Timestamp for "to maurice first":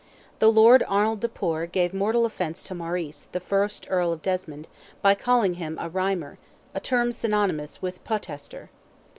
2.63-3.85